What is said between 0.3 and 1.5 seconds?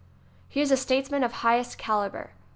He is a statesman of